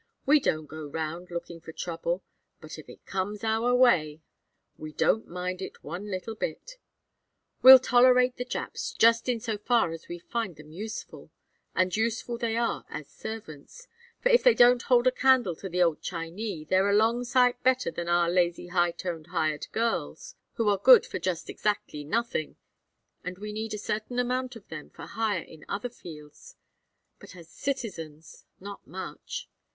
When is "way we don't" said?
3.75-5.27